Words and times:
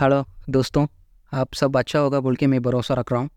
Hello 0.00 0.24
दोस्तों, 0.50 0.86
आप 1.32 1.54
सब 1.54 1.76
अच्छा 1.76 1.98
होगा 1.98 2.18
बोल 2.20 2.36
के 2.36 2.46
मैं 2.46 2.60
भरोसा 2.62 2.94
रख 2.94 3.10
रहा 3.12 3.20
हूँ। 3.20 3.30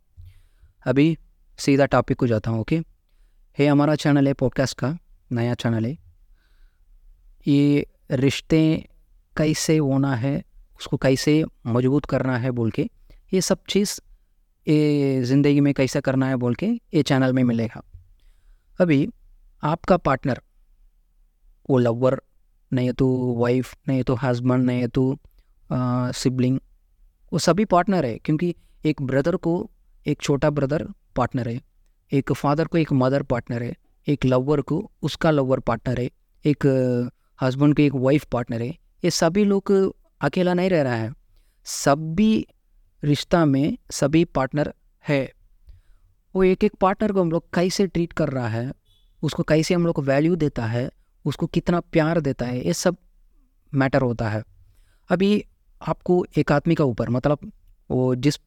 अभी 0.86 1.18
सीधा 1.60 1.86
टॉपिक 1.86 2.18
को 2.18 2.28
जाता 2.28 2.52
हूँ 2.52 2.60
ओके 2.62 2.76
ये 2.76 3.68
हमारा 3.68 3.96
चैनल 3.96 4.28
है 4.28 4.34
पॉडकास्ट 4.34 4.78
का, 4.80 4.98
नया 5.32 5.54
चैनल 5.54 5.86
है। 5.86 5.98
ये 7.48 7.86
रिश्ते 8.12 8.62
कैसे 9.38 9.78
होना 9.78 10.14
है, 10.16 10.44
उसको 10.80 10.98
कैसे 10.98 11.44
मज़बूत 11.68 12.06
करना 12.06 12.38
है 12.38 12.52
बोल 12.52 12.70
के, 12.72 12.90
ये 13.34 13.42
सब 13.42 13.64
चीज़ 13.70 14.00
ये 14.68 15.22
ज़िंदगी 15.24 15.60
में 15.60 15.74
कैसे 15.74 16.02
करना 16.02 16.28
है 16.28 16.36
बोल 16.36 16.56
के 16.56 16.68
ये 16.68 17.04
चैनल 17.04 17.34
में 17.34 17.44
मिलेगा। 17.44 17.82
अभी 18.80 19.08
आपका 19.64 19.98
पार्टनर 19.98 20.42
वो 21.70 21.78
लवर 21.78 22.22
नहीं 22.72 22.92
तो 22.94 23.12
वाइफ 23.40 23.76
नहीं 23.88 24.04
तो 24.04 24.16
हस्बैंड 24.16 24.66
नहीं 24.66 24.88
तो 24.88 25.18
सिबलिंग 25.72 26.60
वो 27.32 27.40
सभी 27.40 27.66
पार्टनर 27.66 28.06
है, 28.06 28.18
क्योंकि 28.18 28.54
एक 28.86 29.02
ब्रदर 29.02 29.36
को 29.36 29.70
एक 30.06 30.22
छोटा 30.22 30.50
ब्रदर 30.50 30.88
पार्टनर 31.16 31.48
है, 31.50 31.60
एक 32.12 32.32
फादर 32.34 32.68
को 32.68 32.78
एक 32.78 32.92
मदर 32.94 33.24
पार्टनर 33.24 33.64
है, 33.64 33.76
एक 34.08 34.26
लवर 34.26 34.62
को 34.62 34.90
उसका 35.02 35.32
लवर 35.32 35.60
पार्टनर 35.60 36.00
है, 36.00 36.10
एक 36.46 36.66
हस्बैंड 37.40 37.76
को 37.76 37.82
एक 37.82 37.96
वाइफ 37.96 38.26
पार्टनर 38.32 38.62
है, 38.62 38.70
ये 39.04 39.12
सभी 39.12 39.44
लोग 39.46 39.72
अकेला 40.22 40.54
नहीं 40.54 40.70
रह 40.70 40.82
रहा 40.82 40.96
है। 40.96 41.14
सभी 41.66 42.46
रिश्ता 43.04 43.44
में 43.46 43.78
सभी 43.92 44.24
पार्टनर 44.26 44.74
है। 45.06 45.32
वो 46.36 46.44
एक 46.44 46.64
एक 46.64 46.76
पार्टनर 46.82 47.12
को 47.12 47.22
हम 47.22 47.32
लोग 47.32 47.46
कैसे 47.54 47.88
ट्रीट 47.88 48.14
कर 48.14 48.30
रहा 48.30 48.48
है, 48.48 48.72
उसको 49.24 49.44
कैसे 49.44 49.74
हम 49.74 49.86
लोग 49.86 49.96
को 49.96 50.02
वैल्यू 50.02 50.36
देता 50.36 50.66
है, 50.66 50.90
उसको 51.26 51.48
कितना 51.48 51.80
प्यार 51.82 52.20
देता 52.22 52.46
है, 52.46 52.66
ये 52.66 52.74
सब 52.74 52.98
मैटर 53.74 54.02
होता 54.02 54.30
है। 54.30 54.44
अभी 55.10 55.44
आपको 55.82 56.26
एक 56.38 56.52
आदमी 56.52 56.76
का 56.76 56.84
ऊपर 56.84 57.10
मतलब 57.10 57.52
वो 57.90 58.14
जिस 58.16 58.40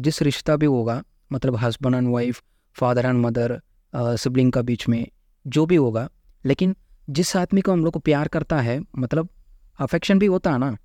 जिस 0.00 0.20
रिश्ता 0.22 0.56
भी 0.56 0.66
होगा 0.66 1.02
मतलब 1.32 1.56
husband 1.56 1.94
and 1.94 2.08
wife 2.08 2.42
father 2.76 3.06
and 3.06 3.20
mother 3.20 3.60
sibling 3.92 4.52
का 4.52 4.62
बीच 4.62 4.88
में, 4.88 5.06
जो 5.46 5.64
भी 5.66 5.76
होगा, 5.76 6.08
लेकिन 6.44 6.74
जिस 7.08 7.36
आदमी 7.36 7.60
को 7.60 7.72
हम 7.72 7.84
लोग 7.84 7.92
को 7.92 7.98
प्यार 8.00 8.28
करता 8.28 8.60
है 8.60 8.80
मतलब 8.98 9.28
अफेक्शन 9.78 10.18
भी 10.18 10.26
होता 10.26 10.52
है 10.52 10.58
ना, 10.58 10.76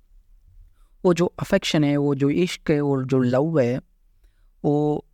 वो 1.04 1.14
जो 1.14 1.26
अफेक्शन 1.40 1.84
है, 1.84 1.96
वो 1.96 2.14
जो 2.14 2.30
इश्क 2.30 2.70
है 2.70 2.80
वो 2.80 3.02
जो 3.04 3.18
लव 3.18 3.58
है, 3.60 3.78
वो 4.64 5.04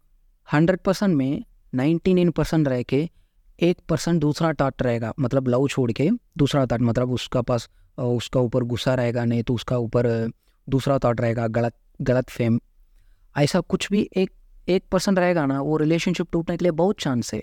हंड्रेड 0.48 0.80
परसेंट 0.80 1.14
में 1.16 1.44
नाइन्टी 1.72 2.14
नाइन 2.14 2.30
परसेंट 2.30 2.68
रह 2.68 2.82
के 2.82 3.08
एक 3.58 3.78
परसेंट 3.88 4.20
दूसरा 4.20 4.50
टाट 4.52 4.82
रहेगा 4.82 5.12
मतलब 5.20 5.48
लव 5.48 5.66
छोड़ 5.68 5.90
के 5.92 6.10
दूसरा 6.38 6.64
टाट 6.64 6.80
मतलब 6.80 7.12
उसका 7.12 7.42
पास 7.42 7.68
उसका 7.98 8.40
ऊपर 8.40 8.62
गुस्सा 8.64 8.94
रहेगा, 8.94 9.24
नहीं 9.24 9.42
तो 9.42 9.54
उसका 9.54 9.78
ऊपर 9.78 10.06
दूसरा 10.68 10.98
थाट 10.98 11.20
रहेगा, 11.20 11.46
गलत 11.48 11.74
गलत 12.00 12.30
फेम 12.30 12.60
ऐसा 13.34 13.60
कुछ 13.62 13.88
भी 13.90 14.08
एक 14.16 14.30
एक 14.68 14.84
पर्सन 14.92 15.16
रहेगा 15.16 15.44
ना, 15.46 15.60
वो 15.60 15.76
रिलेशनशिप 15.76 16.26
टूटने 16.32 16.56
के 16.56 16.64
लिए 16.64 16.72
बहुत 16.74 17.00
चांस 17.00 17.32
है, 17.34 17.42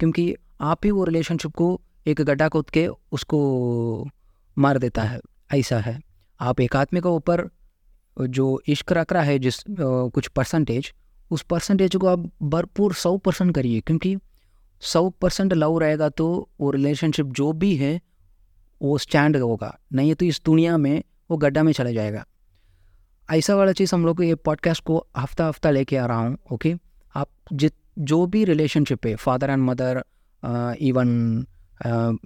क्योंकि 0.00 0.34
आप 0.62 0.84
ही 0.84 0.90
वो 0.90 1.04
रिलेशनशिप 1.04 1.52
को 1.52 1.80
एक 2.06 2.20
गड्ढा 2.22 2.48
कूद 2.48 2.70
के 2.70 2.86
उसको 3.12 4.08
मार 4.56 4.78
देता 4.78 5.02
है, 5.02 5.20
ऐसा 5.50 5.78
है। 5.78 5.98
आप 6.40 6.60
एक 6.60 6.76
आदमी 6.76 7.00
के 7.00 7.08
ऊपर 7.10 7.48
जो 8.16 8.60
इश्क 8.68 8.92
रख 8.92 9.12
रहा 9.12 9.22
है 9.22 9.38
जिस 9.38 9.62
कुछ 9.70 10.28
परसेंटेज 10.28 10.92
उस 11.30 11.42
परसेंटेज 11.42 11.96
को 11.96 12.06
आप 12.06 12.30
भरपूर 12.44 12.94
सौ 12.94 13.16
परसेंट 13.18 13.54
करिए, 13.54 13.80
क्योंकि 13.80 14.16
सौ 14.82 15.08
परसेंट 15.12 15.52
लव 15.54 15.78
रहेगा 15.78 16.08
तो 16.10 16.48
वो 16.60 16.70
रिलेशनशिप 16.70 17.26
जो 17.32 17.52
भी 17.54 17.74
है, 17.76 18.00
वो 18.80 18.96
स्टैंड 18.98 19.36
होगा। 19.36 19.76
नहीं 19.92 20.14
तो 20.14 20.24
इस 20.26 20.40
दुनिया 20.44 20.76
में 20.76 21.02
वो 21.30 21.36
गड्ढा 21.36 21.62
में 21.62 21.72
चला 21.72 21.90
जाएगा। 21.92 22.24
ऐसा 23.30 23.54
वाला 23.54 23.72
चीज़ 23.72 23.94
हम 23.94 24.04
लोग 24.06 24.22
ये 24.24 24.34
पॉडकास्ट 24.34 24.82
को 24.84 25.06
हफ़्ता 25.16 25.46
हफ़्ता 25.46 25.70
लेके 25.70 25.96
आ 25.96 26.06
रहा 26.06 26.18
हूँ 26.18 26.38
ओके 26.52 26.74
आप 27.14 27.28
जित, 27.52 27.74
जो 27.98 28.26
भी 28.26 28.44
रिलेशनशिप 28.44 29.06
है 29.06 29.14
father 29.16 29.50
and 29.50 29.62
mother 29.62 30.02
even 30.80 31.46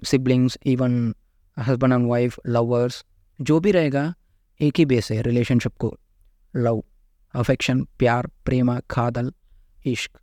siblings 0.06 0.58
even 0.66 1.14
husband 1.56 1.92
and 1.92 2.06
wife 2.08 2.38
lovers 2.46 3.04
जो 3.38 3.58
भी 3.60 3.72
रहेगा, 3.72 4.14
एक 4.60 4.78
ही 4.78 4.84
बेस 4.84 5.10
है 5.12 5.20
रिलेशनशिप 5.22 5.72
को। 5.78 5.96
लव 6.54 6.82
अफेक्शन 7.34 7.82
प्यार, 7.98 8.26
प्रेमा, 8.44 8.78
खादल, 8.90 9.32
इश्क। 9.86 10.18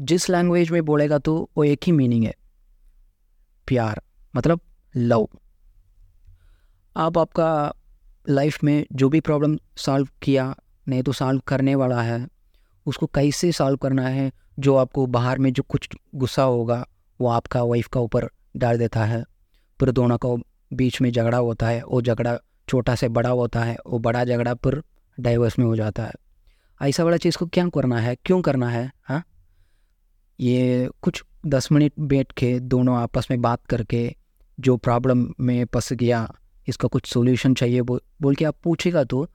जिस 0.00 0.28
लैंग्वेज 0.30 0.70
में 0.70 0.84
बोलेगा 0.84 1.18
तो 1.18 1.50
वो 1.56 1.64
एक 1.64 1.84
ही 1.86 1.92
मीनिंग 1.92 2.24
है। 2.24 2.34
प्यार 3.68 4.02
मतलब 4.34 4.60
लव 4.94 5.28
आप 6.96 7.18
आपका 7.18 7.50
लाइफ 8.28 8.64
में 8.64 8.86
जो 8.92 9.08
भी 9.08 9.20
प्रॉब्लम 9.20 9.58
सॉल्व 9.76 10.08
किया, 10.22 10.56
नहीं 10.88 11.02
तो 11.02 11.12
सॉल्व 11.12 11.40
करने 11.46 11.74
वाला 11.74 12.02
है, 12.02 12.28
उसको 12.86 13.06
कैसे 13.06 13.52
सॉल्व 13.52 13.76
करना 13.76 14.08
है, 14.08 14.32
जो 14.58 14.76
आपको 14.76 15.06
बाहर 15.06 15.38
में 15.38 15.52
जो 15.52 15.62
कुछ 15.62 15.88
गुस्सा 16.14 16.42
होगा, 16.42 16.88
वो 17.20 17.28
आपका 17.28 17.62
वाइफ 17.62 17.86
का 17.86 18.00
ऊपर 18.00 18.28
डाल 18.56 18.78
देता 18.78 19.04
है। 19.04 19.24
फिर 19.80 19.90
दोनों 19.90 20.18
को 20.18 20.38
बीच 20.72 21.00
में 21.00 21.12
झगड़ा 21.12 21.38
होता 21.38 21.66
है, 21.66 21.82
वो 21.82 22.02
झगड़ा 22.02 22.38
छोटा 22.68 22.94
से 22.94 23.08
बड़ा 23.08 23.30
होता 23.30 23.60
है, 23.60 23.76
वो 23.86 23.98
बड़ा 23.98 24.24
झगड़ा 24.24 24.54
फिर 24.54 24.82
डाइवर्स 25.20 25.58
में 25.58 25.66
हो 25.66 25.76
जाता 25.76 26.04
है। 26.04 26.12
ऐसा 26.82 27.04
वाला 27.04 27.16
चीज़ 27.16 27.38
को 27.38 27.46
क्या 27.46 27.68
करना 27.68 28.00
है, 28.00 28.16
क्यों 28.24 28.42
करना 28.42 28.68
है 28.68 28.92
हाँ? 29.02 29.24
ये 30.40 30.90
कुछ 31.02 31.24
दस 31.46 31.72
मिनट 31.72 31.92
बैठ 32.00 32.32
के 32.32 32.60
दोनों 32.60 32.96
आपस 32.96 33.28
में 33.30 33.42
बात 33.42 33.66
करके 33.66 34.14
जो 34.60 34.76
प्रॉब्लम 34.76 35.34
में 35.40 35.64
फंस 35.64 35.92
गया 35.92 36.34
इसका 36.66 36.88
कुछ 36.88 37.06
सोल्यूशन 37.06 37.54
चाहिए। 37.54 37.82
बो, 37.82 37.98
बोल 38.22 38.34
के 38.34 38.44
आप 38.44 38.56
पूछेगा 38.64 39.04
तो 39.04 39.26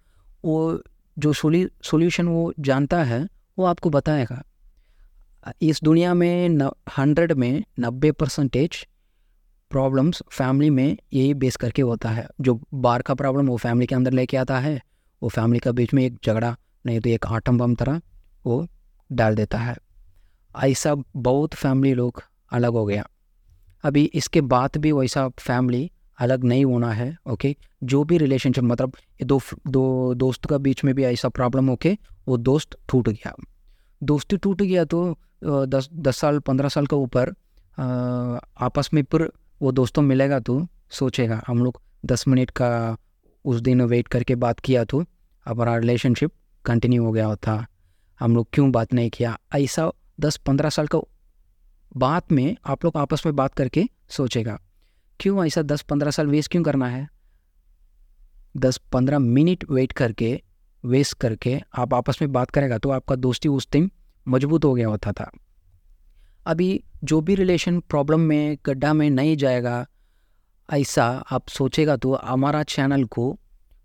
वो 0.46 0.82
जो 1.18 1.34
सोल्यूशन 1.34 2.28
वो 2.28 2.54
जानता 2.60 3.04
है 3.04 3.28
वो 3.58 3.66
आपको 3.66 3.90
बताएगा। 3.90 4.42
इस 5.62 5.80
दुनिया 5.84 6.14
में 6.14 6.50
न 6.50 6.70
हंड्रेड 6.98 7.32
में 7.34 7.64
नब्बे 7.80 8.12
परसेंटेज 8.12 8.86
प्रॉब्लम्स 9.72 10.22
फैमिली 10.32 10.70
में 10.70 10.98
यही 11.14 11.34
बेस 11.34 11.56
करके 11.56 11.82
होता 11.82 12.10
है। 12.10 12.28
जो 12.42 12.60
बाहर 12.74 13.02
का 13.02 13.14
प्रॉब्लम 13.14 13.48
वो 13.48 13.58
फैमिली 13.58 13.88
के 13.88 13.96
अंदर 13.96 14.12
लेके 14.12 14.38
आता 14.38 14.60
है 14.60 14.82
वो 15.22 15.30
फैमिली 15.30 15.60
का 15.60 15.72
बीच 15.72 15.94
में 15.94 16.04
एक 16.04 16.18
झगड़ा 16.26 16.56
नहीं 16.86 17.00
तो 17.00 17.10
एक 17.10 17.26
आटम 17.28 17.58
बम 17.58 17.76
तरह 17.76 18.02
वो 18.46 18.66
डाल 19.10 19.36
देता 19.36 19.58
है। 19.58 19.76
ऐसा 20.56 20.96
बहुत 21.18 21.54
फैमिली 21.54 21.94
लोग 21.94 22.24
अलग 22.52 22.74
हो 22.74 22.86
गया। 22.86 23.08
अभी 23.84 24.04
इसके 24.14 24.42
बाद 24.44 24.78
भी 24.78 24.92
वैसा 24.92 25.28
फैमिली 25.30 25.90
अलग 26.22 26.44
नहीं 26.44 26.66
होना 26.66 26.92
है 26.92 27.16
ओके 27.28 27.56
जो 27.84 28.04
भी 28.04 28.18
रिलेशनशिप 28.18 28.64
मतलब 28.64 28.94
दो 29.24 29.40
दो 29.68 30.14
दोस्त 30.16 30.46
का 30.46 30.58
बीच 30.60 30.84
में 30.84 30.94
भी 30.96 31.04
ऐसा 31.04 31.30
प्रॉब्लम 31.30 31.70
होके 31.70 31.98
वो 32.28 32.38
दोस्त 32.40 32.78
टूट 32.90 33.10
गया। 33.10 33.36
दोस्ती 34.02 34.38
टूट 34.38 34.62
गया 34.62 34.86
तो 34.86 35.18
दस 35.44 35.90
दस 35.94 36.18
साल, 36.18 36.40
पंद्रह 36.40 36.70
साल 36.70 36.88
का 36.88 36.98
ऊपर 36.98 37.34
आपस 38.60 38.90
में 38.94 39.04
फिर 39.04 39.32
वो 39.62 39.72
दोस्तों 39.72 40.02
मिलेगा 40.02 40.40
तो 40.40 40.66
सोचेगा, 40.92 41.42
हम 41.48 41.64
लोग 41.64 41.82
दस 42.06 42.28
मिनट 42.28 42.50
का 42.52 42.98
उस 43.46 43.62
दिन 43.62 43.82
वेट 43.84 44.08
करके 44.08 44.36
बात 44.38 44.60
किया 44.60 44.84
तो 44.84 45.04
हमारा 45.46 45.76
रिलेशनशिप 45.78 46.32
कंटिन्यू 46.66 47.04
हो 47.04 47.12
गया 47.12 47.36
था। 47.38 47.66
हम 48.20 48.36
लोग 48.36 48.48
क्यों 48.54 48.72
बात 48.72 48.94
नहीं 48.94 49.10
किया? 49.10 49.38
ऐसा 49.56 49.92
दस, 50.20 50.38
पंद्रह 50.38 50.70
साल 50.70 50.88
का 50.88 51.00
बाद 51.98 52.24
में 52.32 52.56
आप 52.66 52.86
लोग 52.86 52.98
आपस 52.98 53.24
में 53.26 53.36
बात 53.36 53.54
करके 53.54 53.86
सोचेगा। 54.10 54.60
क्यों 55.22 55.46
ऐसा 55.46 55.62
दस 55.62 55.82
पंद्रह 55.82 56.12
साल 56.12 56.28
वेस्ट 56.28 56.52
क्यों 56.52 56.64
करना 56.64 56.88
है? 56.88 57.08
दस 58.58 58.78
पंद्रह 58.94 59.20
मिनट 59.20 59.66
वेट 59.72 59.92
करके 59.92 60.42
वेस्ट 60.84 61.18
करके 61.18 61.62
आप 61.78 61.94
आपस 61.94 62.18
में 62.22 62.32
बात 62.32 62.52
करेगा 62.52 62.78
तो 62.78 62.90
आपका 62.90 63.16
दोस्ती 63.16 63.50
उस 63.50 63.68
दिन 63.72 63.92
मज़बूत 64.28 64.66
हो 64.66 64.74
गया 64.74 64.88
होता 64.88 65.12
था। 65.12 65.32
अभी 66.46 66.84
जो 67.04 67.22
भी 67.22 67.36
रिलेशन 67.36 67.80
प्रॉब्लम 67.80 68.20
में, 68.20 68.58
गड्ढा 68.66 68.94
में 68.94 69.10
नहीं 69.10 69.38
जाएगा, 69.38 69.86
ऐसा 70.70 71.06
आप 71.32 71.48
सोचेगा 71.48 71.98
तो 71.98 72.14
हमारा 72.16 72.64
चैनल 72.64 73.04
को 73.06 73.40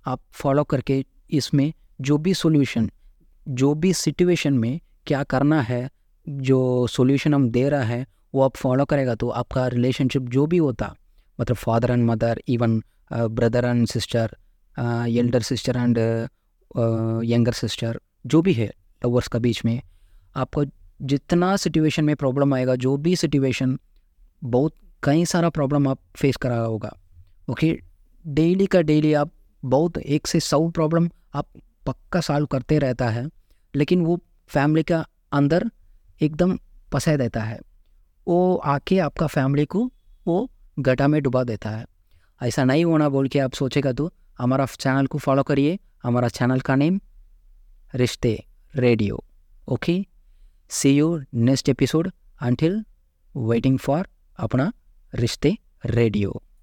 आप 0.06 0.20
फॉलो 0.32 0.64
करके 0.64 1.04
इसमें 1.30 1.72
जो 2.00 2.18
भी 2.18 2.34
सॉल्यूशन 2.34 2.90
जो 3.48 3.74
भी 3.74 3.92
सिचुएशन 3.92 4.54
में 4.54 4.80
क्या 5.06 5.22
करना 5.22 5.62
है, 5.62 5.88
जो 6.28 6.86
सॉल्यूशन 6.86 7.34
हम 7.34 7.50
दे 7.50 7.68
रहा 7.68 7.82
है, 7.82 8.06
वो 8.34 8.42
आप 8.42 8.56
फॉलो 8.56 8.84
करेगा 8.84 9.14
तो 9.14 9.28
आपका 9.28 9.66
रिलेशनशिप 9.66 10.22
जो 10.22 10.46
भी 10.46 10.56
होता 10.56 10.94
मतलब 11.38 11.56
father 11.56 11.90
and 11.90 12.04
mother 12.06 12.40
even 12.48 12.82
brother 13.12 13.64
and 13.64 13.86
sister 13.86 14.36
elder 14.76 15.42
sister 15.42 15.76
and 15.76 15.98
younger 17.24 17.52
sister 17.54 18.00
जो 18.26 18.40
भी 18.42 18.52
है 18.52 18.66
लवर्स 19.02 19.28
का 19.28 19.38
बीच 19.38 19.64
में, 19.64 19.80
आपको 20.36 20.64
जितना 21.00 21.56
सिचुएशन 21.56 22.04
में 22.04 22.14
प्रॉब्लम 22.16 22.54
आएगा, 22.54 22.74
जो 22.76 22.96
भी 22.96 23.14
सिचुएशन 23.16 23.78
बहुत, 24.42 24.74
कई 25.02 25.24
सारा 25.24 25.48
प्रॉब्लम 25.50 25.88
आप 25.88 25.98
फेस 26.16 26.36
करा 26.36 26.58
होगा 26.58 26.92
ओके 27.48 27.78
डेली 28.24 28.66
का 28.66 28.80
डेली 28.82 29.12
आप 29.14 29.30
बहुत, 29.62 29.98
एक 29.98 30.26
से 30.26 30.40
सौ 30.40 30.68
प्रॉब्लम 30.70 31.08
आप 31.34 31.46
पक्का 31.86 32.20
सॉल्व 32.20 32.46
करते 32.46 32.78
रहता 32.78 33.08
है, 33.08 33.26
लेकिन 33.74 34.04
वो 34.04 34.18
फैमिली 34.50 34.82
का 34.82 35.04
अंदर 35.32 35.70
एकदम 36.20 36.58
पसे 36.92 37.16
देता 37.16 37.42
है, 37.42 37.58
वो 38.26 38.56
आके 38.56 38.98
आपका 38.98 39.26
फैमिली 39.26 39.64
को 39.66 39.90
वो 40.26 40.48
गटा 40.78 41.08
में 41.08 41.22
डुबा 41.22 41.44
देता 41.44 41.70
है। 41.70 41.84
ऐसा 42.42 42.64
नहीं 42.64 42.84
होना 42.84 43.08
बोल 43.08 43.28
के 43.28 43.38
आप 43.38 43.52
सोचेगा 43.52 43.92
तो 43.92 44.12
हमारा 44.38 44.66
चैनल 44.66 45.06
को 45.06 45.18
फॉलो 45.18 45.42
करिए। 45.42 45.78
हमारा 46.02 46.28
चैनल 46.28 46.60
का 46.60 46.74
name 46.74 47.00
Rishte 47.94 48.44
radio. 48.76 49.24
Okay? 49.68 50.06
See 50.70 50.96
you 50.98 51.22
next 51.34 51.68
episode 51.68 52.10
until 52.40 52.84
waiting 53.36 53.78
for 53.78 54.08
अपना 54.38 54.72
रिश्ते 55.14 55.56
रेडियो। 55.86 56.42